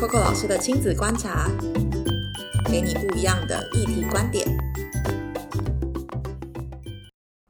[0.00, 1.50] Coco 老师的亲子观察，
[2.70, 4.46] 给你不一样的议题观点。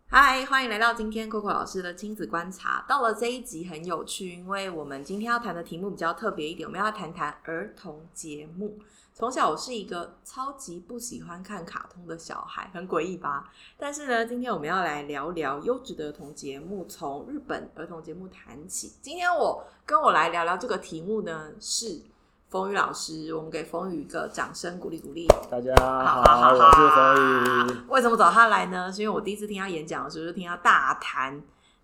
[0.07, 2.87] 嗨，欢迎来到今天 Coco 老师的亲子观察。
[2.89, 8.79] 到了这一集很有趣，因为我们今天要谈的题目比较特别一点，我们要谈谈儿童节目。
[9.13, 13.53] 从小我是一个超级不喜欢看卡通的小孩，很诡异吧？
[13.77, 18.95] 但是呢，今天我们要来聊聊优质的儿童节目，从日本儿童节目谈起。
[19.03, 22.01] 今天我跟我来聊聊这个题目呢，是
[22.49, 23.35] 风雨老师。
[23.35, 25.27] 我们给风雨一个掌声鼓励鼓励。
[25.51, 27.91] 大家好好，我是冯宇。
[27.91, 28.91] 为什么找他来呢？
[28.91, 31.43] 是因为我第一次听他演讲的时候，就听他大谈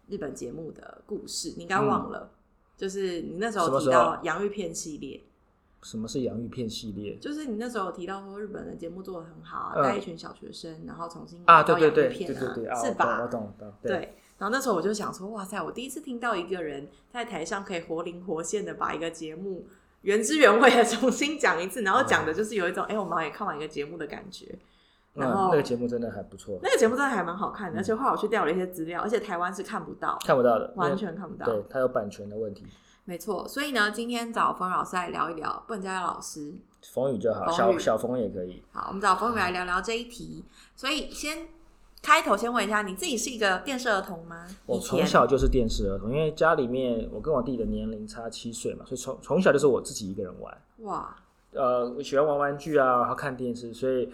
[0.09, 1.53] 日本节目的故事。
[1.57, 2.31] 你应该忘了，
[2.79, 5.23] 就是你那时候提到洋芋片系列。
[5.83, 7.19] 什么是洋芋片系列？
[7.19, 13.27] 就是你那时候有提到说日本的节目做的很好啊，嗯带一群小学生，然后重新啊，演到对对对洋芋片对对对，啊是吧？
[13.27, 13.71] 懂我懂。
[13.83, 14.17] 对。
[14.39, 19.67] 然后那时候我就想说，哇塞，我第一次听到一个人在台上可以活灵活现的把一个节目
[20.05, 24.47] 原汁原味的重新讲一次，然后讲的就是有一种哎、我们也看完一个节目的感觉。
[25.17, 31.47] 嗯，然后那个节目真的还不错，那个节目真的还蛮好看的，而且后来我去调了一些资料，而且台湾是看不到，看不到的，完全看不到。
[31.47, 32.67] 对，它有版权的问题。
[33.05, 36.55] 没错，所以呢，今天找冯老师来聊一聊，不能叫他老师。
[36.93, 38.63] 冯宇就好，小小冯也可以。
[38.73, 40.45] 好，我们找冯宇来聊聊这一题。
[40.75, 41.49] 所以先
[42.05, 44.47] 开头先问一下，你自己是一个电视儿童吗？
[44.67, 50.55] 我从小就是电视儿童，因为家里面我跟我弟的年龄差七岁嘛，所以从从小就是我自己一个人玩。
[50.81, 51.17] 哇，
[51.53, 54.05] 呃，我喜欢玩玩具啊，然后看电视，所以。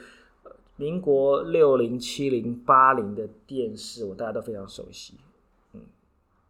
[0.44, 5.12] 呃民国六零、七零、八零的电视，我大家都非常熟悉。
[5.74, 5.80] 嗯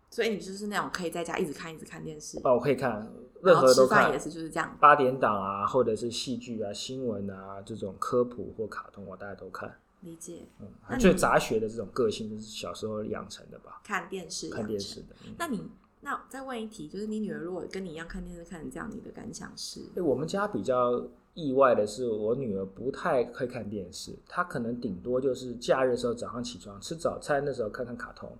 [0.08, 3.10] 所以你就是那种可以在家一直看一直看电视，哦，我可以看，
[3.42, 4.18] 任何都看吃饭也。
[4.20, 4.76] 是就是这样。
[4.78, 9.76] 八点档啊，或者是戏剧啊、新闻啊这种科普或卡通，我大家都看。
[10.02, 10.46] 理解，
[10.88, 15.00] 嗯最杂学的这种个性，就是小时候养成的吧，看电视，看电视。
[15.00, 15.06] 的。
[15.26, 15.62] 嗯那你
[16.00, 19.80] 那再问一题，就是你女儿如果跟你一样看电视看成这样，你的感想是？
[19.96, 28.30] 诶我们家比较意外的是，我女儿不太会看电视，她可能顶多就是假日的时候早上起床吃早餐的时候看看卡通。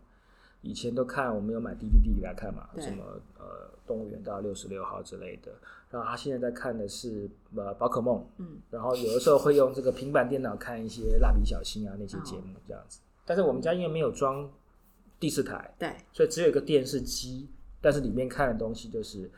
[0.62, 3.02] 以前都看，我们有买 DVD 给她看嘛，什么
[3.38, 5.50] 呃动物园到六十六号之类的。
[5.90, 13.00] 然后他现在在看的是呃宝可梦，嗯，然后有的时候会用这个平板电脑看一些蜡笔小新啊那些节目这样子。
[13.26, 14.48] 但是我们家因为没有装
[15.18, 17.48] 第四台，对，所以只有一个电视机，
[17.80, 19.28] 但是里面看的东西就是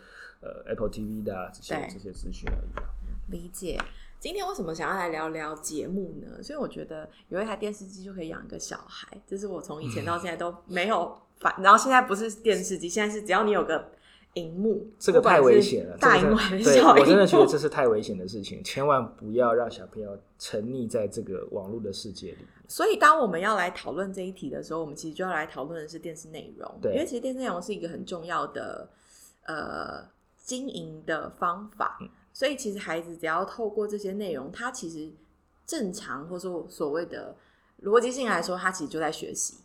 [0.40, 2.84] 呃 Apple TV 的、啊、这些这些资讯而已啊。
[3.30, 3.80] 理解。
[4.20, 6.40] 今天为什么想要来聊聊节目呢？
[6.40, 11.52] 所以我觉得有一台电视机就可以养一个小孩，这是我从以前到 现在都没有反。
[11.60, 13.90] 然后现在不是电视机，现在是只要你有个
[14.34, 22.38] 荧幕，这个太危险了，大荧幕对还是小荧幕，我真的觉得这是太危险的事情，千万不要让小朋友沉溺在这个网络的世界里。
[22.69, 28.88] 所以，当我们要来讨论这一题的时候，我们其实就要来讨论的是电视内容，对因为其实电视内容是一个很重要的
[29.44, 31.99] 呃经营的方法。
[32.00, 35.12] 嗯所以，其实孩子只要透过这些内容，他其实
[35.66, 37.37] 正常或者说所谓的
[37.82, 39.59] 逻辑性来说，他其实就在学习。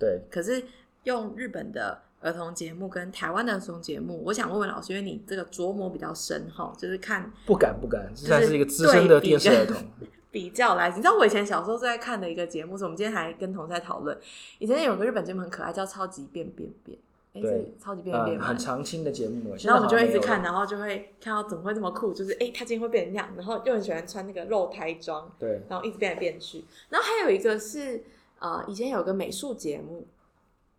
[0.00, 0.60] 对，可是
[1.04, 9.76] 用日本的儿童节目跟台湾的儿童节目，我想问问老师，因为你这个琢磨比较深哈，就是看不敢不敢，是算是一个资深的电视儿童。
[10.30, 14.16] 比较来，你知道我以前小时候最爱看的一个节目，是我们今天还跟同事在讨论。
[14.58, 16.98] 以前有个日本节目很可爱，叫《超级变变变》，
[17.32, 26.62] 哎，超级变变变嗯，很常青的节目，然后我们就会一直看，然后就会看到怎么会这么酷，就是哎，他今天会变成那样，然后又很喜欢穿那个肉胎装，对，然后一直变来变去。
[26.90, 28.04] 然后还有一个是
[28.38, 30.06] 呃，以前有个美术节目，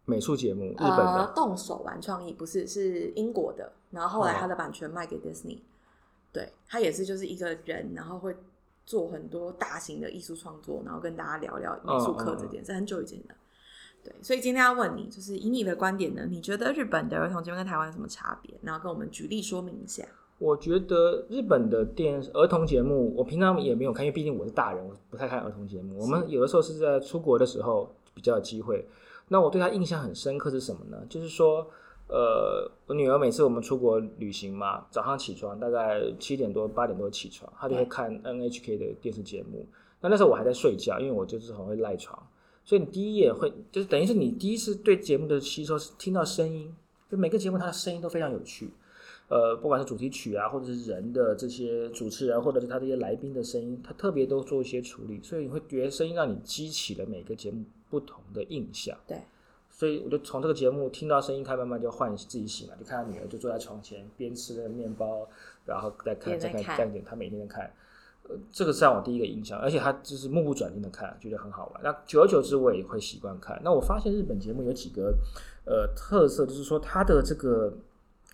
[0.09, 5.59] 美术节目，日本呃的，，动手玩创意不是是英国的，然后后来哦他的版权卖给 Disney，、
[6.33, 8.35] 对他也是就是一个人，然后会
[8.85, 13.35] 做很多大型的艺术创作，然后跟大家聊聊美术课这件事，很久以前的。
[14.03, 18.53] 对，所以今天要问你，就是以你的观点呢，你觉得日本的儿童节目跟台湾有什么差别？
[18.61, 20.03] 然后跟我们举例说明一下。
[20.37, 25.99] 我觉得日本的电儿童节目，我平常也没有看，因为毕竟我是大人，我不太看儿童节目。
[25.99, 28.87] 我们有的时候是在出国的时候比较有机会。
[29.29, 31.01] 那我对他印象很深刻是什么呢？
[31.07, 31.65] 就是说，
[32.07, 39.65] 呃，我女儿每次我们出国旅行嘛，早上起床大概七点多八点多起床，她就会看 NHK 的电视节目。
[40.01, 42.21] 那那时候我还在睡觉，因为我就是很会赖床，
[42.65, 46.75] 所以你第一眼会就是等于是你第一次对节目的吸收是听到声音，
[47.09, 48.71] 就每个节目它的声音都非常有趣。
[49.27, 58.97] 呃，不管是主题曲啊，或者是人的这些主持人，或者是他这些来宾的声音，他特别都做一些处理，所以你会觉得声音让你激起了每个节目不同的印象。
[59.07, 59.21] 对，
[59.69, 65.27] 所以我就从这个节目听到声音开，慢慢就唤自己醒来，就看到女儿就坐在床前边吃着面包，
[65.65, 67.71] 然后再看再看再看，她每天在看。
[68.23, 71.81] 呃，这个是让我第一个印象，而且她就是目不转睛的看，觉得很好玩。
[71.81, 73.59] 那久而久之，我也会习惯看。
[73.63, 75.17] 那我发现日本节目有几个
[75.65, 77.73] 呃特色，就是说它的这个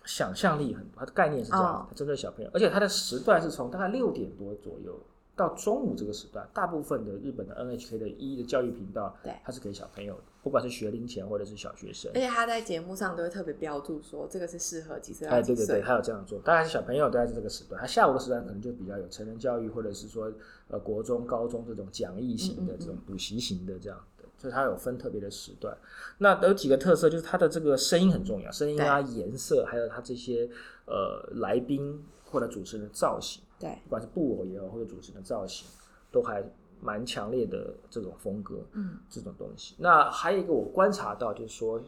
[0.04, 5.00] 想象力很多，它的概念是这样它针对小朋友，而且它的时段是从大概六点多左右
[5.36, 12.20] 到中午这个时段，大部分的日本的 NHK 的一的教育频道，对它是给小朋友的，不管是学龄前或者是小学生而。
[12.20, 15.66] 且他在节目上都会特别标注说这个是适合几岁到哎，几岁。
[15.66, 20.32] 对对对，他有这样做，当然是小朋友大概是这个时段，他下午的时段可能就比较有成人教育，或者是说
[20.68, 25.76] 呃国中、高中这种讲义型的嗯嗯嗯这种补习型的这样的，所以它有分特别的时段。
[26.16, 30.48] 那有几个特色，就是它的这个声音很重要，声音啊、颜色，还有它这些
[30.86, 35.66] 呃来宾或者主持人的造型，对不管是布偶也好，或者主持人的造型，
[36.10, 36.42] 都还
[36.80, 38.56] 蛮强烈的这种风格。
[38.72, 39.74] 嗯，这种东西。
[39.78, 41.80] 那还有一个我观察到，就是说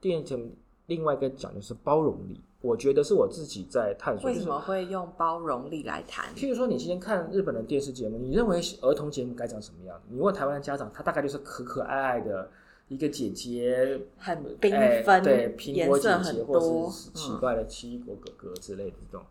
[0.00, 0.52] 电影
[0.86, 4.30] 另外一个讲的是包容力，我觉得是我自己在探索。
[4.30, 6.34] 为什么会用包容力来谈？
[6.34, 10.06] 譬如说，你今天看日本的电视节目，你认为儿童节目该长什么样子？
[10.08, 12.50] 你问台湾的家长，他大概就是可可爱爱的
[12.88, 19.26] 一个姐姐，很缤哎纷，对，苹果姐姐，或多是奇嗯怪的奇异果哥哥之类的这种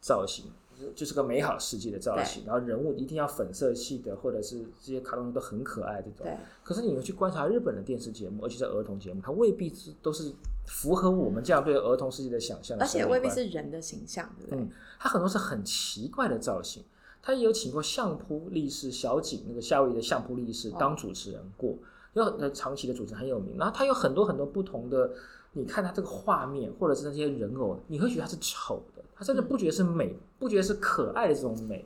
[0.00, 2.44] 造型，就是就是个美好世界的造型。
[2.46, 6.26] 然后人物一定要粉色系的，或者是这些卡通都很可爱这种。
[6.26, 10.32] 对，可是你们去观察日本的电视节目，而且是儿童节目，它未必是都是
[10.66, 14.58] 符合我们这样对儿童世界的想象，而且未必是人的形象，对不对？
[14.60, 16.84] 嗯，它很多是很奇怪的造型。
[17.22, 21.76] 他也有请过相扑力士小景那个夏威夷的相扑力士哦当主持人过，
[22.12, 23.56] 有很多长期的主持人很有名。
[23.58, 25.10] 然后他有很多很多不同的，
[25.58, 31.82] 你看他这个画面或者是那些人偶，你会觉得他是丑的，他甚至不觉得是美，不觉得是可爱的这种美。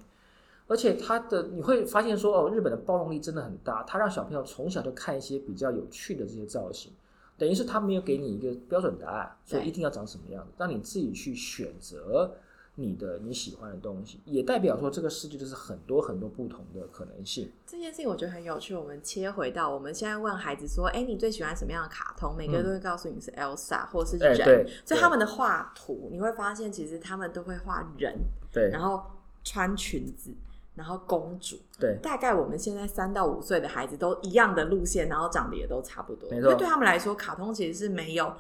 [0.67, 6.93] 而且他的你会发现说哦，日本的包容力真的很大，他让小朋友从小就看一些比较有趣的这些造型，
[7.39, 12.33] 等于是他没有给你一个标准答案，所以一定要长什么样子，让你自己去选择
[12.81, 17.53] 你的你喜欢的东西，也代表说这个世界就是很多很多不同的可能性。
[17.67, 18.75] 这件事情我觉得很有趣。
[18.75, 28.19] 我们切回到我们现在问孩子说：“哎，你最喜欢什么样的卡通？”每个人都会告诉你是 Elsa 或者是人，所以他们的画图你会发现，其实他们都会画人，
[28.51, 29.03] 对然后
[29.45, 30.35] 穿裙子，
[30.75, 31.57] 然后公主。
[31.79, 36.31] 对大概我们现在三到五岁的孩子都一样的路线，然后长得也都差不多。
[36.31, 38.35] 没错因为对他们来说，卡通其实是没有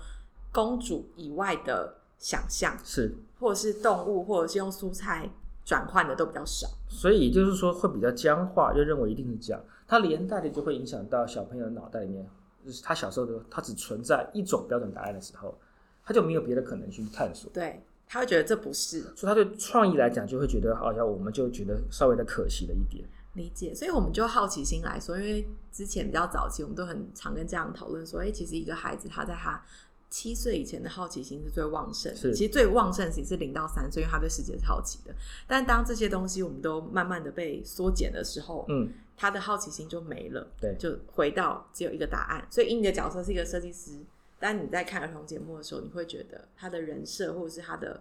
[0.52, 5.28] 公主以外的想象，是，或者是动物，或者是用蔬菜
[5.64, 6.69] 转换的都比较少。
[6.88, 12.25] 所以也就是说会比较僵化，就认为一定是这样，它连带的就会影响到小朋友脑袋里面，
[12.64, 15.58] 就是他小时候的他只存在一种标准答案的时候，
[16.05, 17.50] 他就没有别的可能去探索。
[17.55, 23.08] 对，他会觉得这不是所以他对创意来讲，就会觉得好像我们就觉得稍微的可惜了一点。
[23.34, 29.62] 理解，所以我们就好奇心来说，因为之前比较早期，我们都很常跟家长讨论说，哎、其实一个孩子他在他
[30.11, 35.15] 七岁以前的好奇心是最旺盛的，其实最旺盛其实是零到三岁，因为他对世界是好奇的。
[35.47, 42.45] 但当这些东西我们都慢慢的被缩减的时候，嗯，他的好奇心就没了，对就回到只有一个答案。
[42.51, 43.93] 所以，以你的角色是一个设计师，
[44.39, 48.01] 但你在看儿童节目的时候，你会觉得他的人设或者是他的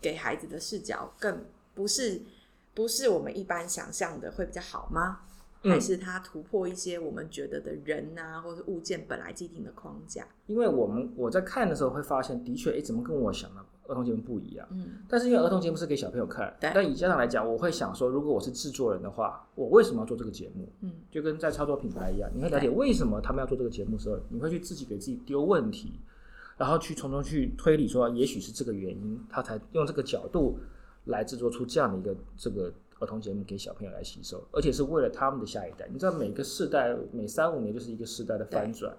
[0.00, 1.44] 给孩子的视角更
[1.74, 2.20] 不是
[2.74, 5.20] 不是我们一般想象的会比较好吗？
[5.62, 10.26] 嗯还是他突破一些我们觉得的人啊，或是物件本来既定的框架？
[10.46, 14.66] 因为我们我在看的时候会发现，的确，哎，怎么跟我想的儿童节目不一样？
[14.70, 20.66] 嗯，但是因为儿童节目是给小朋友看，对但以家长来讲，我会想说，如果我是制作人的话，我为什么要做这个节目？
[20.80, 25.92] 嗯，就跟在操作品牌一样，你会了解为什么他们要做这个节目的时候，你会去自己给自己丢问题，
[26.56, 30.58] 然后去从中去推理说，也许是这个原因，他才用这个角度
[31.04, 35.88] 来制作出这样的一个这个儿童节目给小朋友来吸收，而且是为了他们的下一代。
[35.90, 38.94] 你知道，每个世代每三五年就是一个世代的翻转，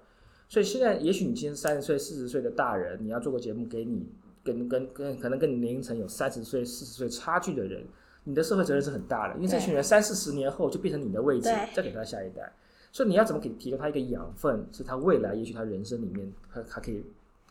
[0.49, 4.05] 所以现在也许你今天三十岁、四十岁的大人，你要做个节目给你
[4.43, 7.85] 跟跟跟可能跟你年龄层有三十岁、四十岁差距的人，
[8.23, 12.51] 你的社会责任是很大的，因为这群人三四十年后就变成你的位置，再给他下一代。
[12.91, 17.01] 所以你要怎么给提供他一个养分，是他未来也许他人生里面他他可以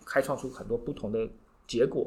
[0.05, 1.27] 开创出很多不同的
[1.67, 2.07] 结果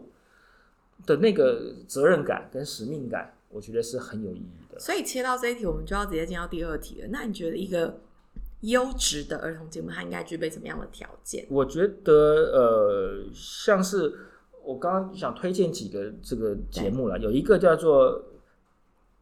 [1.07, 4.79] 的那个责任感跟使命感，我觉得是很有意义的。
[4.79, 7.07] 所以切到这一题，我们就要直接进到第二题了。
[7.12, 8.01] 那你觉得一个
[8.62, 11.45] 优质的儿童节目，它应该具备什么样的条件？
[11.50, 12.13] 我觉得
[12.51, 14.13] 呃，像是
[14.63, 18.24] 我刚刚想推荐几个这个节目了，有一个叫做。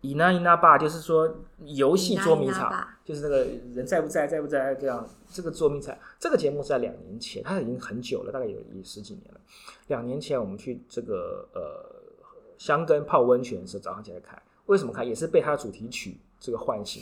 [0.03, 1.31] 伊娜伊娜爸就是说
[1.63, 3.45] 游戏捉迷藏就是那个
[3.75, 5.95] 人在不在在不在这样这个捉迷藏。
[6.19, 9.39] 这个节目是在两年前，它已经很久了，大概有也十几年了。
[9.89, 12.00] 两年前我们去这个呃
[12.61, 15.07] 香根泡温泉的时候，早上起来看，为什么看？
[15.07, 17.01] 也是被他的主题曲这个唤醒。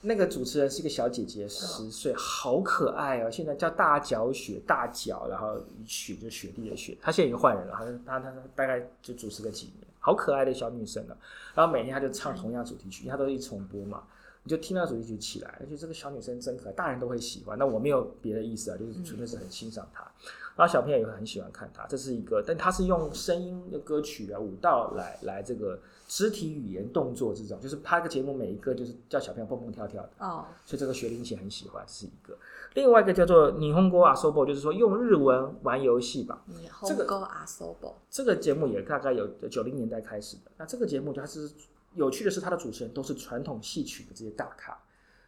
[0.00, 3.30] 那个主持人是一个小姐姐，十岁，好可爱哦！
[3.30, 6.98] 现在叫大脚雪，大脚，然后雪就雪地的雪。
[7.00, 11.16] 她现在已经换人了，好像她她她大概就主持个几年，好可爱的小女生了。
[11.54, 14.02] 然后每天她就唱同样主题曲，因为她都一重播嘛，
[14.42, 17.56] 你就听到主题曲起来，而且这个小女生真可爱，大人都会喜欢。
[17.56, 20.10] 那我没有别的意思啊，就是纯粹是很欣赏她。
[20.60, 21.86] 然后小朋友也会很喜欢看它。
[21.86, 32.36] 这是一个，但它是用声音的歌曲啊、舞蹈来来这个肢体语言动作这种，就是拍个节目每一个就是叫小朋友蹦蹦跳跳的，哦，所以这个学龄前很喜欢，是一个。
[32.74, 36.42] 另外一个叫做霓虹国阿 s o b o 就是说用日文玩游戏吧。
[36.46, 40.52] 你这个 Home Go a s o b o 这个节目也大概有九零年代开始的。
[40.58, 41.50] 那这个节目它是
[41.94, 44.76] 有趣的是，它的主持人都是传统戏曲的这些大咖，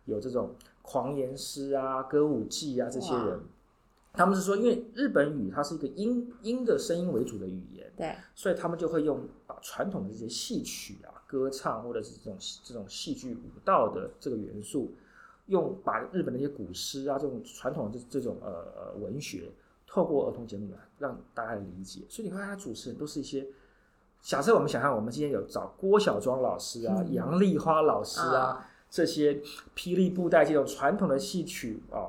[0.05, 3.41] 有这种狂言师啊、歌舞伎啊这些人哇。
[4.13, 14.93] 他们是说，因为日本语它是一个音音的声音为主的语言，对，所以他们就会用把传统的这些戏曲啊、歌唱或者是这种这种戏剧舞蹈的这个元素，
[15.47, 19.51] 用把日本的一些古诗啊这种传统的这这种呃呃文学，
[19.87, 22.03] 透过儿童节目来让大家理解。
[22.09, 23.47] 所以你看，他主持人都是一些。
[24.21, 29.43] 假设我们想象，我们今天有找郭小庄老师啊、嗯杨丽花老师啊，啊这些
[29.75, 32.07] 霹雳布袋这种传统的戏曲啊，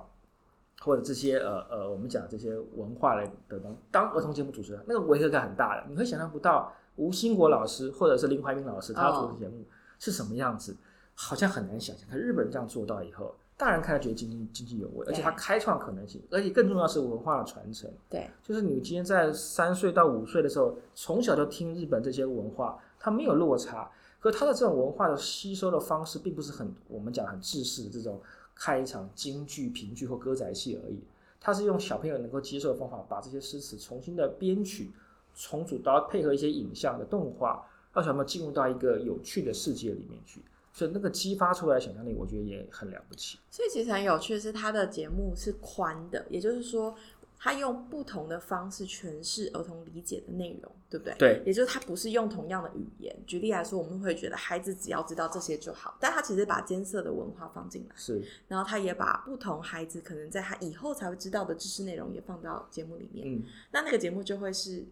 [0.84, 9.64] 或者这些呃呃，我们讲这些文化类的东西，当儿童节目主持人，那个违和感很大的，你会想象不到吴兴国老师或者是林怀民老师他主持节目
[9.98, 10.76] 是什么样子，
[11.16, 12.08] 好像很难想象。
[12.10, 17.90] 可日本人这样做到以后，大人看了觉得津津津津有味，而且他开创可能性，而且更重要是文化的传承。
[18.10, 28.22] 对，就是你今天在三岁到五岁的时候，从小就听日本这些文化，它没有落差，可他的这种文化的吸收的方式，并不是很我们讲很制式的这种
[28.56, 31.00] 看一场京剧、评剧或歌仔戏而已，
[31.40, 34.92] 他是用小朋友能够接受的方法，把这些诗词重新的编曲、
[35.36, 40.42] 重组，到配合一些影像的动画，让小朋友进入到一个有趣的世界里面去。
[40.72, 43.38] 所以那个激发出来的想象力，我觉得也很了不起。
[43.52, 46.96] 所以其实很有趣的是，他的节目是宽的，也就是说，
[47.44, 51.14] 他用不同的方式诠释儿童理解的内容，对不对？
[51.20, 53.14] 对，也就是他不是用同样的语言。
[53.28, 63.28] 举例来说，我们会觉得孩子只要知道这些就好，但他其实把艰涩的文化放进来，是然后他也把不同孩子可能在他以后才会知道的知识内容也放到节目里面。
[63.28, 63.44] 嗯。
[63.74, 64.86] 那那个节目就会是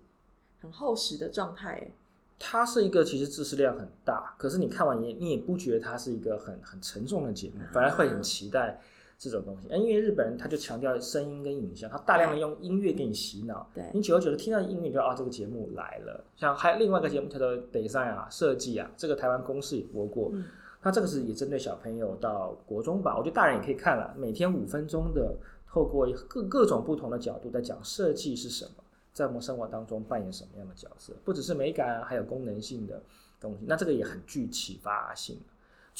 [0.59, 1.93] 很厚实的状态欸。
[2.37, 8.81] 它是一个其实知识量很大，可是你看完也你也不觉得它是一个很很沉重的节目，反而会很期待
[9.29, 9.67] 这种东西。
[9.69, 16.23] 因为日本人他就强调声音跟影像，他大量的用音乐给你洗脑，对你久而久之听到音乐，你就啊这个节目来了。
[16.35, 20.43] 像还有另外一个节目叫做 design 啊设计啊，这个台湾公视也播过，嗯
[20.83, 25.31] 那这个是也针对小朋友到国中吧，我觉得大人也可以看了，每天五分钟的，
[25.67, 32.99] 透过各各种不同的角度在讲设计是什么，在我们生活当中扮演什么样的角色，不只是美感啊，还有功能性的
[33.39, 35.37] 东西，那这个也很具启发性。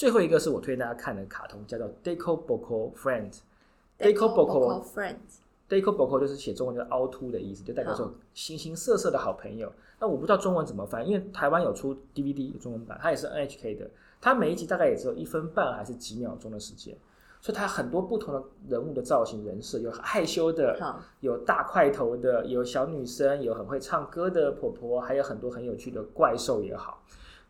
[0.01, 3.31] 最后一个是我推荐大家看的卡通，叫做 Deco Boco Friend。
[3.99, 9.71] Deco Boco Friends，Deco Boco 就是写中文叫凹凸的意思，就代表说形形色色的好朋友。
[9.99, 13.87] 那我不知道中文怎么翻，因为台湾有出 DVD 有中文版，它也是 NHK 的，
[14.19, 16.97] 它每一集大概也只有一分半还是几秒钟的时间，
[17.39, 20.79] 所以它很多不同的人物的造型人设，有害羞的，
[21.19, 27.03] 有大块头的，有小女生，有很会唱歌的婆婆，还有很多很有趣的怪兽也好。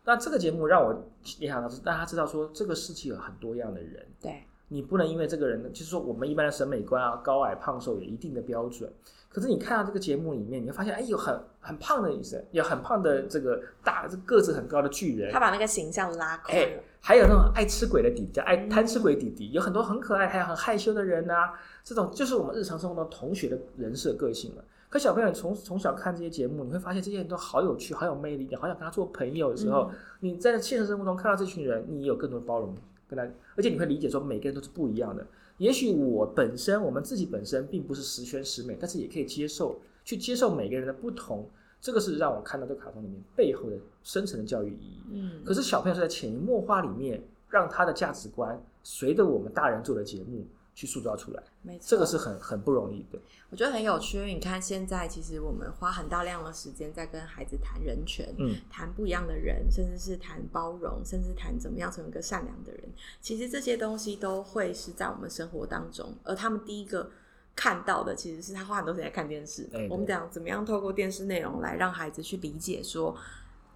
[0.04, 0.92] 那这个节目让我
[1.38, 8.92] 联想到是，让他知道说这个世界有很多样的人，对，你不能因为这个人，就是说我们一般的审美观啊，高矮胖瘦有一定的标准。
[9.28, 16.80] 可是你看到这个节目里面，你会发现，哎，有很很胖的女生，有很胖的这个大这个子很高的巨人他，把那个形象拉宽哎。
[17.04, 24.64] 还有那种爱吃鬼的弟弟，爱嗯贪吃鬼弟弟，有很多很可爱还有很害羞的人啊，这种就是我们日常生活中同学的人设个性了。
[24.92, 32.74] 可小朋友从从小看这些节目，你会发现这些人都好有趣，好有魅力，你好想跟他做朋友的时候，嗯你在现实生活中看到这群人，你有更多的包容
[33.08, 33.24] 跟他，
[33.56, 35.26] 而且你会理解说每个人都是不一样的。
[35.56, 41.48] 也许我本身我们自己本身并不是十全十美，但是也可以接受去接受每个人的不同。
[41.80, 45.02] 这个是让我看到这个卡通里面背后的深层的教育意义。
[45.10, 50.44] 嗯，可是小朋友是在潜移默化里面，让他的价值观随着我们大人做的节目
[50.74, 53.18] 去塑造出来，没错，这个是很很不容易的。
[53.50, 54.16] 我觉得很有趣。
[54.18, 62.82] 因为你看，现在其实我们花很大量的时间在跟孩子谈人权，嗯，谈不一样的人，甚至是谈包容，甚至谈怎么样成为一个善良的人。
[63.20, 67.10] 其实这些东西都会是在我们生活当中，而他们第一个
[67.54, 69.68] 看到的其实是他花很多时间在看电视。
[69.90, 73.16] 我们讲怎么样透过电视内容来让孩子去理解说。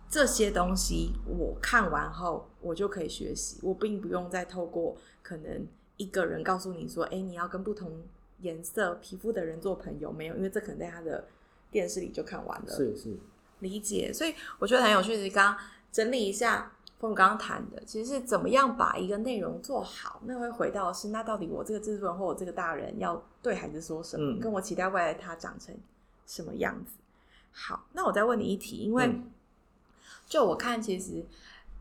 [0.09, 8.03] 这些东西我看完后，我就可以学习，我并不用再透过可能一个人告诉你说，哎，你要跟不同
[8.41, 11.27] 颜色皮肤的人做朋友，没有，因为这可能在他的
[11.71, 12.69] 电视里就看完了。
[12.69, 13.17] 是是，
[13.61, 15.17] 理解，所以我觉得很有趣。
[15.17, 20.21] 是刚刚整理一下，峰刚刚谈的，其实是怎么样把一个内容做好。
[20.27, 25.75] 那会回到是，那到底我这个制作人或我这个大人要对孩子说什么，嗯跟我期待未来他长成
[26.27, 26.99] 什么样子。
[27.53, 29.31] 好，那我再问你一题，因为嗯
[30.27, 31.25] 就我看，其实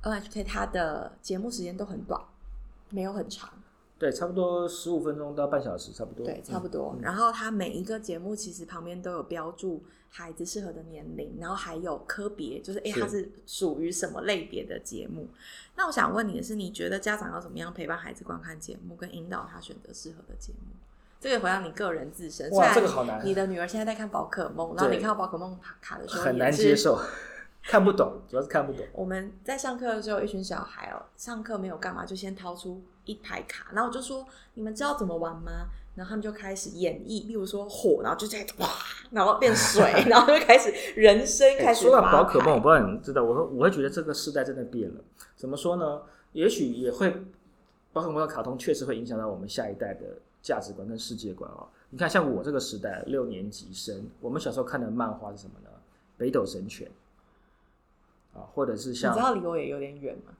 [0.03, 2.21] NHK 它的节目时间都很短，
[2.89, 3.49] 没有很长。
[3.97, 6.25] 对，差不多十五分钟到半小时，差不多。
[6.25, 6.93] 对，差不多。
[6.97, 15.27] 嗯然后它每一个节目其实旁边都有标注孩子适合的年龄，然后还有科别，就是哎，是它是属于什么类别的节目。
[15.75, 20.75] 那我想问你的是，你觉得家长要怎么样陪伴孩子观看节目，跟引导他选择适合的节目？
[21.19, 22.49] 这个回到你个人自身。
[22.49, 26.99] 虽哇，这个好难，你的女儿现在在看宝可梦，然后你看到宝可梦卡的时候很难接受，
[27.63, 28.85] 看不懂，主要是看不懂。
[28.93, 38.67] 我们在上课的时候，一群小孩哦，上课没有干嘛，就先掏出一排卡，然后我就说：“你们知道怎么玩吗？”然后他们就开始演绎，例如说火，然后就在哇，
[39.11, 45.01] 然后变水， 然后就开始人生开始哎说到宝可梦，我不知道你们知道，我说我会觉得这个时代真的变了。
[45.37, 46.01] 怎么说呢？
[46.33, 47.09] 也许也会，
[47.93, 51.65] 宝可梦的卡通确实会影响到我们下一代的价值观跟世界观哦。
[51.89, 55.69] 你看，像我这个时代六年级生，我们小时候看的漫画是什么呢？
[56.17, 56.91] 北斗神拳
[58.33, 60.33] 啊，或者是像你知道离我也有点远吗？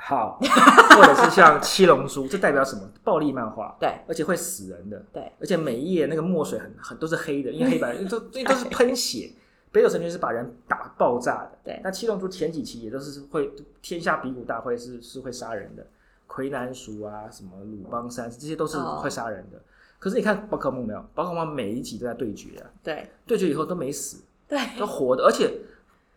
[0.00, 2.82] 好，或者是像七龙珠， 这代表什么？
[3.04, 3.92] 暴力漫画，对。
[4.06, 9.32] 而且会死人的，对，而且每一页那个墨水很很都是黑的，因为黑白因为 都因为都是喷血。
[9.70, 11.80] 北斗神拳是把人打爆炸的，对。
[11.84, 13.52] 那七龙珠前几期也都是会
[13.82, 15.86] 天下比武大会是是会杀人的，
[16.26, 19.00] 魁南鼠啊，什么鲁邦三这些都是哦。
[19.02, 19.60] 会杀人的。
[19.98, 21.04] 可是你看宝可梦没有？
[21.14, 23.10] 宝可梦每一集都在对决啊，对。
[23.26, 24.58] 对决以后都没死，对。
[24.78, 25.52] 都活的，而且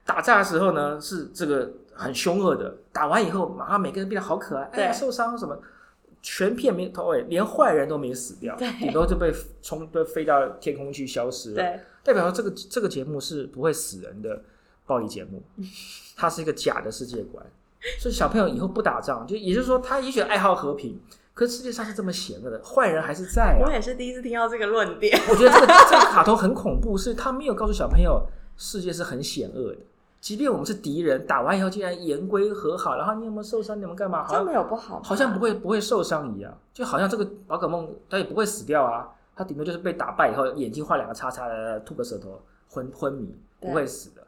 [0.06, 5.58] 打架的时候呢是这个很凶恶的，打完以后马上每个人变得好可爱，哎呀受伤什么，
[6.22, 11.56] 全片没头尾，连坏人都没死掉，顶多就被冲被飞到天空去消失了。
[11.56, 14.42] 对代表说这个这个节目是不会死人的
[14.86, 15.42] 暴力节目，
[16.18, 17.46] 它是一个假的世界观，
[18.00, 21.00] 所以小朋友以后不打仗，就也就是说他也许爱好和平，
[21.34, 23.64] 可是世界上是这么险恶的，坏人还是在啊。
[23.64, 25.16] 我也是第一次听到这个论点。
[25.30, 28.26] 我觉得这个这个卡通很恐怖，是他没有告诉小朋友
[28.58, 29.78] 世界是很险恶的。
[30.22, 33.76] 即便我们是敌人，打完以后竟然言归和好，然后你有没有受伤？
[33.82, 34.24] 你们干嘛？
[34.24, 44.22] 好像没有不好吗，好像不会不会受伤一样，就好像这个宝可梦它也不会死掉啊，它顶多就是被打败以后眼睛画两个叉叉的，吐个舌头昏昏迷，不会死的。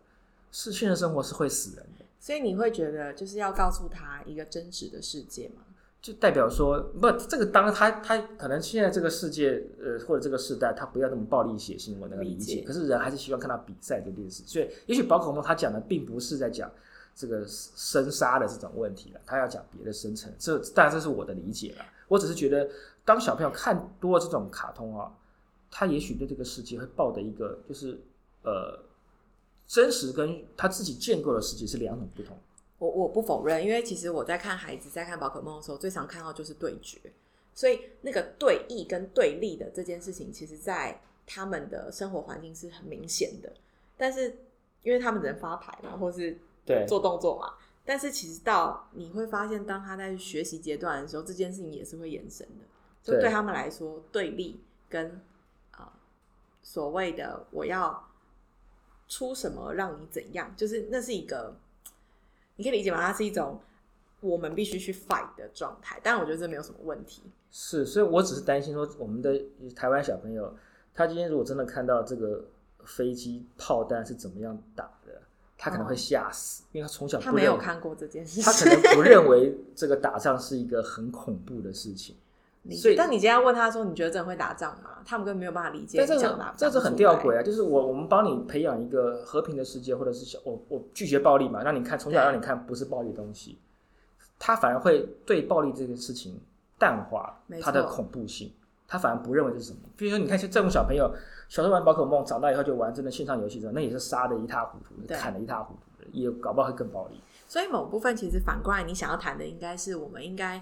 [0.52, 5.62] 是现实生活是会死人的，所以你会觉得就是要告诉他一个真实的世界吗？
[6.04, 12.62] 就代表说不，这个当然他他可能现在这个世界呃或者这个时代，他不要那么暴力血腥，我能够理理解解。
[12.62, 16.70] 可是人还是希望看到比赛这件事，所以也许宝可梦他讲的并不是在讲
[17.16, 20.30] 这个生杀的这种问题了，他要讲别的深层。
[20.38, 22.70] 这当然这是我的理解了，我只是觉得
[23.06, 25.10] 当小朋友看多了这种卡通啊，
[25.72, 27.98] 他也许对这个世界会抱的一个就是
[28.44, 28.78] 呃
[29.66, 32.38] 真实跟他自己建构的世界是两种不同。
[32.84, 37.00] 我我不否认，因为其实我在看孩子在看宝可梦的时候，最常看到就是对决，
[37.54, 43.54] 所以那个对弈跟对立的这件事情，其实在他们的生活环境是很明显的。
[43.96, 44.36] 但是
[44.82, 47.54] 因为他们只能发牌嘛，或是对做动作嘛，
[47.86, 52.66] 但是其实到你会发现，当他在学习阶段的时候，这件事情也是会延伸的。
[53.02, 55.10] 就对对他们来说，对立跟
[55.72, 55.94] 啊、呃
[56.62, 58.10] 所谓的我要
[59.08, 61.56] 出什么让你怎样，就是那是一个
[62.56, 62.98] 你可以理解吗？
[63.02, 63.60] 它是一种
[64.22, 66.00] 我们必须去 fight 的状态。
[66.04, 67.24] 但我觉得这没有什么问题。
[67.52, 69.40] 是，所以我只是担心说，我们的
[69.76, 70.56] 台湾小朋友，
[70.94, 72.44] 他今天如果真的看到这个
[72.86, 75.22] 飞机炮弹是怎么样打的，
[75.58, 82.16] 他可能会吓死，因为他从小他没有看过这件事他，可能不认为这个打仗是一个很恐怖的事情。
[82.64, 84.90] 理所以解但你今天要问他说，你觉得真的会打仗吗？
[85.06, 93.58] 他们根本没有办法理解但这你讲打个这是很吊诡啊，就是我我们帮你培养一个和平的世界，或者是小我我拒绝暴力嘛，让你看从小对让你看不是暴力的东西，
[94.40, 96.40] 他反而会对暴力这件事情
[96.80, 98.52] 淡化没错它的恐怖性，
[98.88, 99.80] 他反而不认为这是什么。
[99.98, 101.14] 比如说，你看像这种小朋友
[101.50, 107.20] 小时候玩宝可梦，长大以后就玩真的线上游戏的，那也是杀的一塌糊涂，对砍的一塌糊涂的，也搞不好会更暴力。
[107.46, 110.62] 所以某部分其实反过来，你想要谈的应该是我们应该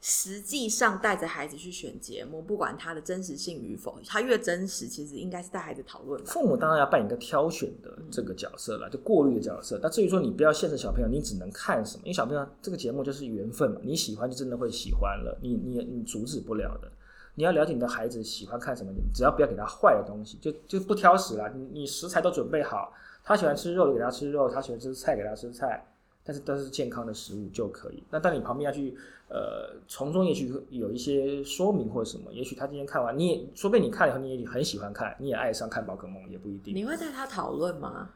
[0.00, 6.24] 实际上带着孩子去选节目，不管它的真实性与否，它越真实，其实应该是带孩子讨论。
[6.24, 9.78] 父母当然要扮演一个挑选的这个角色了，就过滤的角色。
[9.82, 12.02] 那至于说你不要限制小朋友，你只能看什么？
[12.04, 16.90] 因为小朋友这个节目就是缘分嘛，你喜欢就真的会喜欢了，你你你阻止不了的。
[17.38, 21.52] 你要了解你的孩子喜欢看什么，你只要不要给他坏的东西，就就不挑食了。
[21.54, 22.90] 你你食材都准备好，
[23.22, 25.84] 他喜欢吃肉就给他吃肉，他喜欢吃菜给他吃菜，
[26.26, 28.02] 但是都是健康的食物就可以。
[28.10, 28.94] 那当你旁边要去
[29.28, 36.74] 呃从中也许有一些说明或者什么，也许他今天看完，你也说不定你看了以后你也很喜欢看，你也爱上看宝可梦，也不一定。
[36.74, 38.10] 你会带他讨论吗？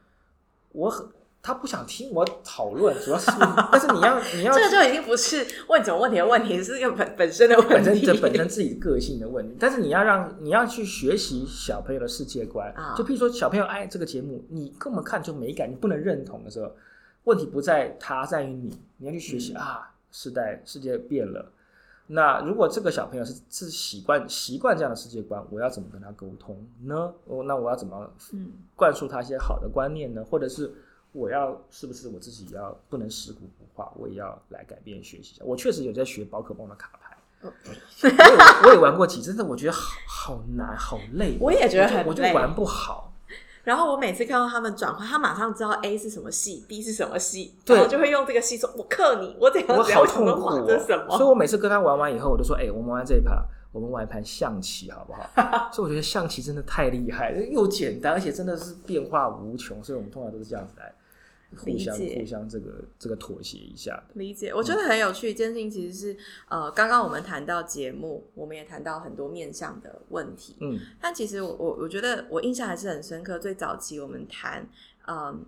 [0.73, 1.07] 我很
[1.43, 3.31] 他不想听我讨论，主要是
[3.73, 7.75] 但是你要你要 这个就已经不是问什么问题的问题，是一个本本身的问题。
[7.75, 16.71] 本身这本身自己个性的问题，但是你要让你要去学习小朋友的世界观啊就譬如说小朋友爱这个节目，你根本看就没感，你不能认同的时候，
[17.25, 21.53] 问题不在他，在于你，你要去学习、嗯啊，时代世界变了。
[22.13, 27.13] 那如果这个小朋友是是习惯习惯这样的世界观，我要怎么跟他沟通呢？
[27.25, 30.25] 我那我要怎么嗯灌输他一些好的观念呢？
[30.25, 30.73] 或者是
[31.13, 35.45] 我要是不是我自己要不能食古不化，我也要来改变学习一下？
[35.45, 37.53] 我确实有在学宝可梦的卡牌，哦
[38.03, 38.15] 我也
[38.65, 43.10] 我也玩过几次，但是我觉得好好难好累，我也觉得我就玩不好。
[43.63, 53.37] 然后我每次看到他们转换，他马上知道 A 是什么系，B 是什么系，对然后就会用这个系说：“我克你，我怎样我怎样，好痛苦、哦，这是什么？”所以我每次跟他玩完以后，我就说：“哎、我们玩这一盘，
[53.71, 55.29] 我们玩一盘象棋好不好？”
[55.73, 59.83] 所以我觉得象棋真的太厉害了，又简单，而且真的是变化无穷。
[59.85, 60.93] 所以我们通常都是这样子来
[61.57, 64.15] 互相互相这个这个妥协一下的。
[64.15, 65.31] 理解，我觉得很有趣。
[65.31, 66.17] 一件事情其实是，
[66.49, 70.57] 呃，刚刚我们谈到节目，我们也谈到很多面向的问题。
[70.61, 73.39] 嗯但其实我我我觉得我印象还是很深刻。
[73.39, 74.69] 最早期我们谈，
[75.07, 75.45] 嗯，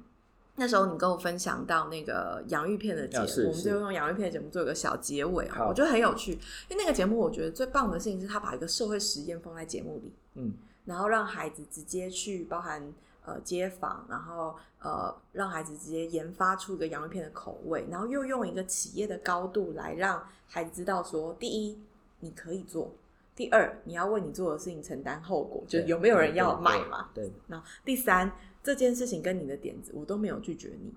[0.57, 6.33] 那时候你跟我分享到那个洋芋片的节目，啊是我们就用洋芋片的节目做一个小结尾啊，我觉得很有趣。
[6.69, 10.53] 因为那个节目，我觉得最棒的事情是他把一个社会实验放在节目里，嗯
[10.85, 12.93] 然后让孩子直接去包含
[13.25, 21.79] 呃街坊，然后呃让孩子直接研发出一个洋芋片的口味，然后又用一个企业的高度来让孩子知道说，第一
[22.21, 22.93] 你可以做，
[23.35, 27.09] 第二你要为你做的事情承担后果，就是有没有人要对买嘛？
[27.15, 28.31] 对，然后第三
[28.63, 30.93] 这件事情跟你的点子我都没有拒绝你。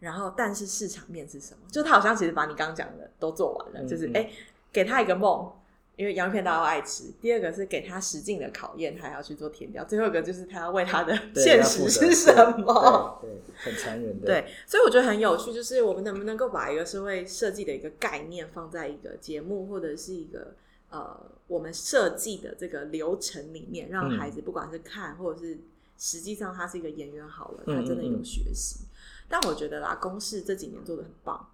[0.00, 1.60] 然后，但是市场面是什么？
[1.70, 4.28] 就他好像其实把你刚刚讲的都做完了，嗯嗯就是哎，
[4.72, 5.48] 给他一个梦，
[5.96, 7.04] 因为洋片大家都爱吃。
[7.20, 9.84] 第二个是给他实境的考验，他要去做填调。
[9.84, 13.18] 最后一个就是他要为他的对现实是什么。
[13.20, 14.26] 对，很残忍的。
[14.26, 20.54] 对，所以我觉得很有趣，就是我们能不能够把一个社会设计的一个概念放在一个节目或者是一个
[20.90, 25.58] 呃我们设计的这个流程里面，让嗯孩子不管是看或者是
[25.98, 28.86] 实际上他是一个演员好了，嗯他真的有嗯嗯学习。
[29.28, 31.48] 但我觉得啦，公视这几年做的很棒，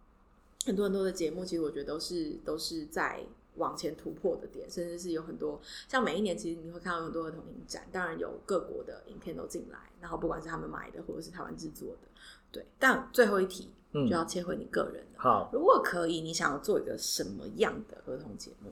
[0.67, 3.21] 很多很多的节目，其实我觉得都是都是在
[3.59, 12.09] 往前突破的点，甚至是有很多像每一年，其实你会看到有很多儿童影展，当然有各国的影片都进来，然后不管是他们买的或者是台湾制作的，
[12.51, 12.65] 对。
[12.79, 15.19] 但最后一题嗯就要切回你个人了。
[15.19, 18.71] 好，如果可以，你想要做一个什么样的儿童节目？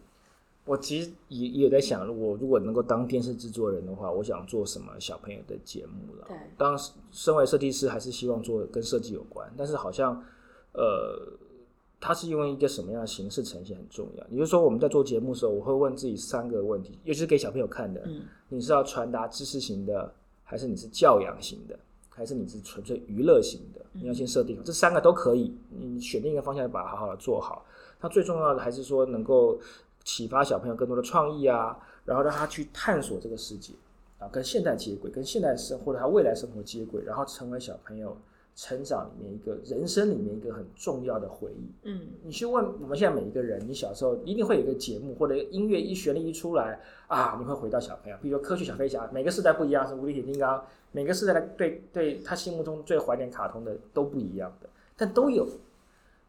[0.65, 6.25] 我其实也也有在想，我如果能够当电视制作人的话，我想做什么小朋友的节目了。
[6.27, 6.77] 对当
[7.13, 10.21] 身为设计师，还是希望做跟设计有关，但是好像
[10.73, 11.17] 呃，
[12.07, 14.25] 它是用一个什么样的形式呈现很重要。
[14.31, 20.15] 也就是说，我们在做节目的时候，我会问自己三个问题，尤其是给小朋友看的：嗯你是要传达知识型的，
[20.45, 21.77] 还是你是教养型的，
[22.09, 23.81] 还是你是纯粹娱乐型的？
[23.93, 27.67] 你要先设定好这三个都可以，你选定一个方向，把它好好的做好。
[28.01, 29.59] 那最重要的还是说能够
[30.05, 33.73] 启发小朋友更多的创意啊，然后让他去探索这个世界
[34.19, 38.17] 啊，跟现代接轨，跟现代生或者他未来生活接轨，然后成为小朋友
[38.57, 41.71] 成长里面一个人生里面一个很重要的回忆。
[41.83, 55.47] 嗯你去问我们现在每一个人，你小时候一定会有一个节目或者音乐一旋律一出来啊，你会回到小朋友，比如说科学小飞侠，每个时代不一样，是无敌铁金刚，每个时代的对对他心目中最怀念卡通的都不一样的，但都有。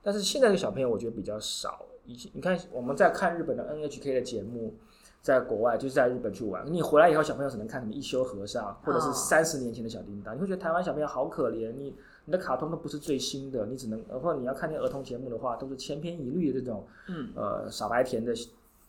[0.04, 1.86] 但是现在的小朋友，我觉得比较少。
[2.06, 4.74] 以前你看我们在看日本的 NHK 的节目，
[5.22, 11.94] 在国外就是在日本去玩，你回来以后，小朋友只能看什么一休和尚，或者是哦三十年前的小叮当，你会觉得台湾小朋友好可怜，你
[12.28, 18.36] 你的卡通都不是最新的，你只能或者你要看见儿童节目的话，都是千篇一律的这种，嗯呃，傻白甜的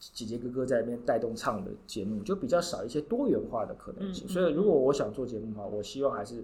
[0.01, 4.27] 姐姐哥哥在那边带动唱的节目，就比较少一些多元化的可能性。
[4.27, 6.43] 所以，如果我想做节目的话，我希望还是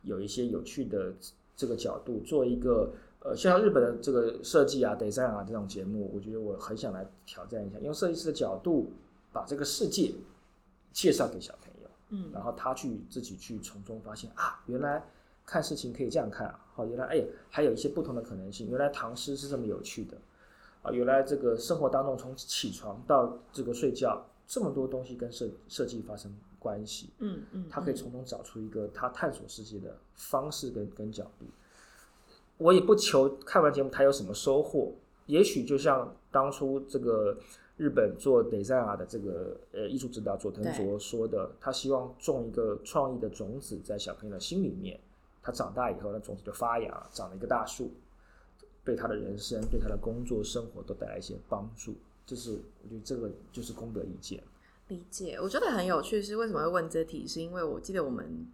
[0.00, 1.12] 有一些有趣的
[1.54, 2.90] 这个角度，做一个
[3.22, 8.90] 呃，像日本的这个设计啊、design 啊这种节目，我觉得我很想来挑战一下，用设计师的角度
[9.30, 10.14] 把这个世界
[10.90, 11.90] 介绍给小朋友。
[12.12, 15.04] 嗯然后他去自己去从中发现啊，原来
[15.50, 20.16] 看事情可以这样看啊，好，原来哎还有一些不同的可能性，原来唐诗是这么有趣的。
[20.82, 31.44] 啊，原来这个生活当中从起床到这个睡觉这么多东西跟设设计发生关系，嗯嗯，他可以从中找出一个他探索世界的方式跟跟角度。
[32.56, 34.94] 我也不求看完节目他有什么收获，
[35.26, 37.36] 也许就像当初这个
[37.76, 45.00] 日本做 design 的这个呃艺术指导佐藤卓说的，他希望种一个创意的种子在小朋友的心里面，
[45.42, 47.90] 他长大以后那种子就发芽，长了一个大树，
[48.84, 51.94] 对他的人生、对他的工作、生活都带来一些帮助。
[52.26, 54.42] 就是我觉得这个就是功德一件。
[54.88, 56.22] 理解，我觉得很有趣。
[56.22, 57.26] 是为什么会问这题？
[57.26, 58.46] 是因为我记得我们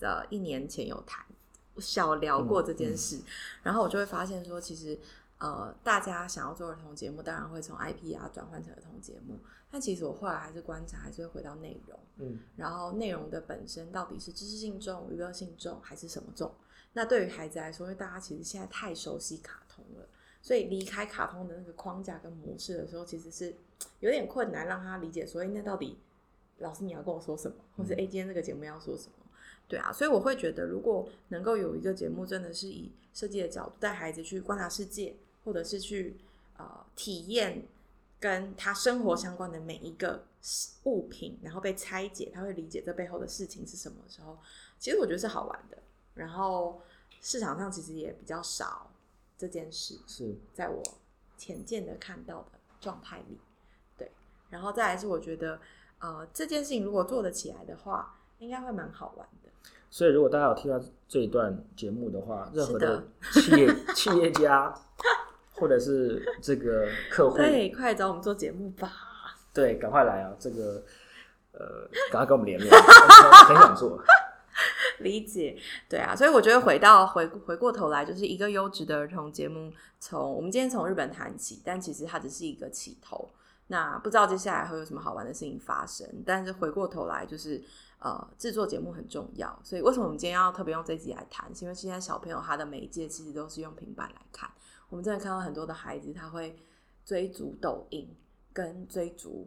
[0.00, 1.24] 呃一年前有谈
[1.78, 3.20] 小聊过这件事，
[3.62, 4.98] 然后我就会发现说，其实
[5.38, 9.38] 呃大家想要做儿童节目，当然会从 IP 啊转换成儿童节目，
[9.70, 16.52] 但其实我后来还是观察，还是会回到内容，嗯然后内容的本身到底是知识性重、娱乐性重还是什么重？
[16.92, 20.06] 那对于孩子来说，因为大家其实现在太熟悉卡通了。
[20.40, 23.54] 所以离开卡通的那个框架跟模式的时候，其实是
[24.00, 25.98] 有点困难让他理解说，哎，那到底
[26.58, 29.26] 老师你要跟我说什么，或是 A 今天这个节目要说什么？
[29.66, 35.14] 对啊，所以我会觉得，如果能够有一个节目，真的是以设计的角度带孩子去观察世界，
[35.48, 36.14] 或者是去
[36.58, 37.66] 呃体验
[38.20, 40.26] 跟他生活相关的每一个
[40.84, 44.38] 物品，然后被拆解，他会理解这背后的事情是什么时候，
[44.78, 45.78] 其实我觉得是好玩的。
[46.14, 46.82] 然后
[47.22, 48.90] 市场上其实也比较少
[49.38, 50.82] 这件事，是在我
[51.38, 53.38] 浅见的看到的状态里，
[53.96, 54.12] 对。
[54.50, 55.58] 然后再来是我觉得，
[55.98, 59.48] 呃，这件事情如果做得起来的话，应该会蛮好玩的。
[59.90, 64.74] 所以，如果大家有听到这一段节目的话，任何的企业 企业家
[65.60, 68.92] 或者是这个客户， 对，快来找我们做节目吧。
[69.52, 70.32] 对，赶快来啊！
[70.38, 70.82] 这个
[71.52, 72.68] 呃，赶快跟我们联络，
[73.46, 74.00] 很想做。
[75.00, 75.56] 理解，
[75.88, 83.30] 对啊，所以我觉得回到回回过头来，就是一个优质的儿童节目，从我们今天从日本谈起，但其实它只是一个起头。
[83.68, 87.62] 那不知道接下来会有什么好玩的事情发生，但是回过头来就是
[88.00, 89.56] 呃，制作节目很重要。
[89.62, 91.54] 所以为什么我们今天要特别用这集来谈？
[91.54, 94.50] 是因为现在小朋友他的媒介其实都是用平板来看，
[94.88, 96.56] 我们真的看到很多的孩子他会
[97.04, 98.08] 追逐抖音
[98.52, 99.46] 跟追逐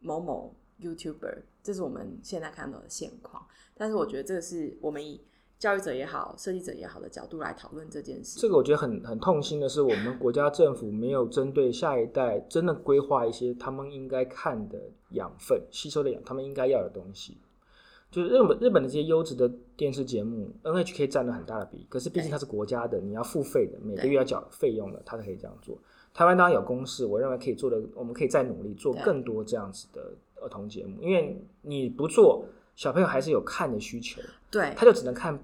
[0.00, 3.46] 某某 YouTuber，这是我们现在看到的现况。
[3.74, 5.20] 但是我觉得这个是我们以
[5.58, 8.38] 教育者也好、设计者也好的角度来讨论这件事。
[8.38, 14.78] 这个我觉得很很痛心的是，我们国家政府没有针对下一代真的规划一些他们应该看的
[15.10, 17.38] 养分、吸收的养，他们应该要的东西。
[18.16, 25.76] 就是日本日本的这些优质的电视节目，NHK 占了很大的比例，可是毕竟它是国家的，你要付费的，每个月要缴费用的，它才可以这样做。
[26.14, 32.42] 台湾当然有公式，我认为可以做的，我们可以再努力做更多这样子的儿童节目，因为你不做，
[32.74, 34.22] 小朋友还是有看的需求。
[34.50, 35.38] 对他就只能看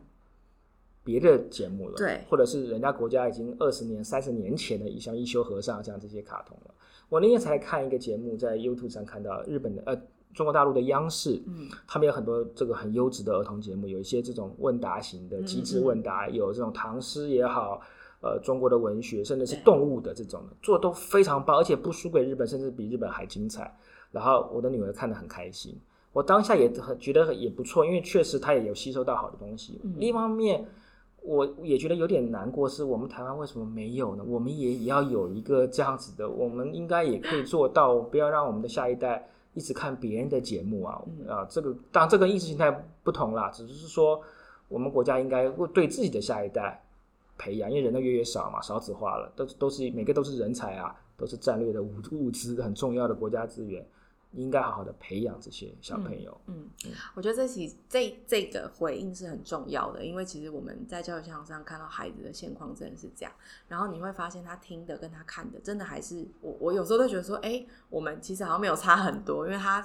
[1.04, 6.72] 别的节目了，对或者是人家国家已经二十年、三十年前的，像一休和尚这样这些卡通了。
[7.10, 9.94] 我那天才看一个节目，在 YouTube 上看到日本的呃
[10.34, 17.80] 中国大陆的央视，嗯，他们有很多这个很优质的儿童节目，有一些这种问答型的嗯机智问答，有这种唐诗也好。
[18.24, 23.76] 呃，中国的文学，甚至是动物的这种的，做的都非常棒，而且不输给日本，甚至比日本还精彩。
[24.12, 25.76] 然后我的女儿看得很开心，
[26.12, 29.80] 我当下也很觉得也不错，因为确实她也有吸收到好的东西。
[29.82, 30.64] 嗯另一方面，
[31.20, 34.22] 我也觉得有点难过，是我们台湾为什么没有呢？
[34.24, 41.46] 我们也也要有一个这样子的，我们应该也可以做到，不要让我们的下一代一直看别人的节目啊、嗯啊！
[41.50, 42.70] 这个当然这跟意识形态
[43.02, 44.20] 不同啦，只是说
[44.68, 46.82] 我们国家应该会对自己的下一代
[47.36, 53.86] 培养，因为人都越来越少嘛，少子化了，都都是每个都是人才啊，都是战略的物物资很重要的国家资源，
[54.34, 56.40] 应该好好的培养这些小朋友。
[56.46, 56.68] 嗯，
[57.14, 63.32] 我觉得这起这这个回应是很重要的，因为其实我们在教育现场上看到孩子的现况真的是这样，
[63.68, 69.84] 然后你会发现他听的跟他看的，真的还是我我有时候都觉得说，哎、我们其实好像没有差很多，因为他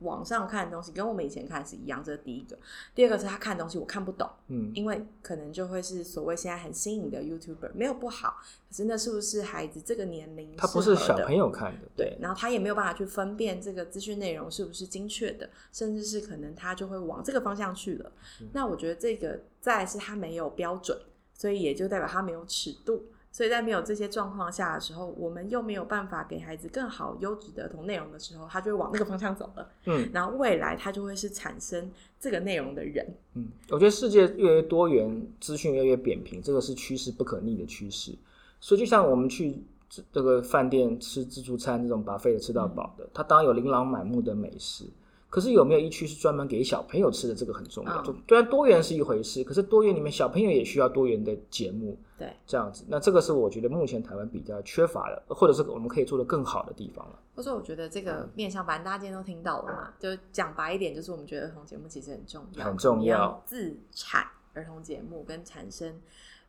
[0.00, 2.56] 网上看的东西跟我们以前看是一样，这是第一个。
[2.94, 8.36] 第二个是他看的东西我看不懂，嗯，因为可能就会是所谓现在很新颖的 YouTuber，没有不好，
[8.68, 18.12] 可是那是不是孩子这个年龄他不是小朋友看的，对，然后他也没有办法去分辨这个资讯内容是不是精确的，甚至是可能他就会往这个方向去了。
[18.52, 20.96] 那我觉得这个再是他没有标准，
[21.34, 23.04] 所以也就代表他没有尺度。
[23.38, 29.70] 所以在没有这些状况下的时候，我们又没有办法给孩子更好优质的儿童内容的时候，他就会往那个方向走了。
[29.84, 33.06] 嗯然后未来他就会是产生这个内容的人。
[33.34, 38.12] 嗯，我觉得世界越来越多元，资讯越来越扁平，这个是趋势不可逆的趋势。
[38.58, 44.82] 所以就像我们去这这个饭店吃自助餐这种把费的吃到饱的，它当然有琳琅满目的美食，
[45.30, 47.34] 可是有没有一区是专门给小朋友吃的？
[47.34, 48.02] 这个很重要。
[48.02, 52.84] 嗯就虽然多元是一回事，可是多元里面小朋友也需要多元的节目，对，这样子。
[52.88, 57.18] 那这个是我觉得目前台湾比较缺乏的，或者是我们可以做的更好的地方了。
[57.36, 66.00] 或者我觉得这个面向，反正大家今天都听到了嘛，就讲白一点，就是我们觉得儿童节目其实很重要，很重要自产儿童节目跟产生。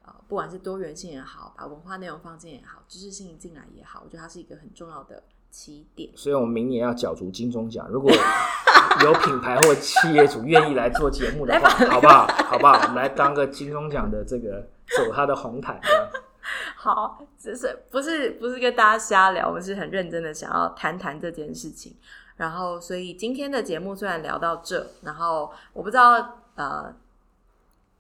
[0.02, 6.09] 呃，不管是多元性也好，把文化内容放进也好，知识性进来也好，我觉得它是一个很重要的起点。
[6.15, 8.12] 所以我们明年要角逐金钟奖，如果
[9.03, 12.27] 有品牌或企业主愿意来做节目的话，好不好？
[12.27, 12.73] 好不好？
[12.83, 15.79] 我们来当个金钟奖的这个走他的红毯，
[16.75, 21.95] 好，只是不是不是跟大家瞎聊，我们是很认真的想要谈谈这件事情。
[22.35, 26.93] 然后，所以今天的节目虽然聊到这，然后我不知道呃，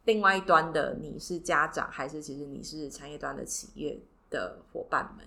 [0.05, 5.25] 另外一端的你是家长，还是其实你是产业端的企业的伙伴们，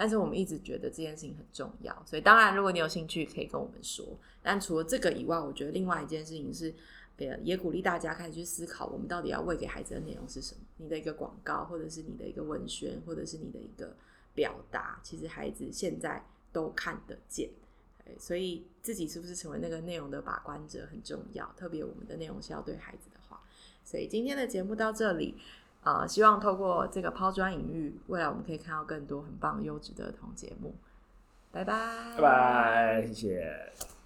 [0.00, 1.94] 但是我们一直觉得这件事情很重要。
[2.06, 4.06] 所以，当然如果你有兴趣，可以跟我们说。
[4.42, 6.74] 但除了这个以外，我觉得另外一件事情是。
[7.22, 10.62] 呃，也鼓励大家开始去思考，我们到底要喂给孩子的内容是什么？
[10.78, 13.94] 你的一个广告，或者是你的一个文宣，或者是你的一个
[14.32, 17.50] 表达，其实孩子现在都看得见。
[18.18, 23.38] 所以自己是不是成为那个内容的把关者很重要，特别我们的内容是要对孩子的话。
[23.84, 25.34] 所以今天的节目到这里，
[25.82, 30.74] 啊、希望透过这个抛砖引玉，未来我们可以看到更多很棒优质的儿童节目。
[31.52, 31.74] 拜拜，
[32.16, 33.99] 拜拜，谢谢。